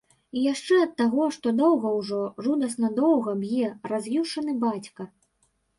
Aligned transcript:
І 0.37 0.45
яшчэ 0.45 0.77
ад 0.85 0.95
таго, 1.01 1.27
што 1.35 1.53
доўга 1.59 1.91
ўжо, 1.99 2.23
жудасна 2.47 2.93
доўга 3.03 3.39
б'е 3.45 3.71
раз'юшаны 3.95 4.59
бацька. 4.67 5.01